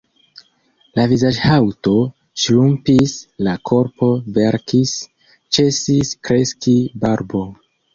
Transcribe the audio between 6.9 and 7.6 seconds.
barbo.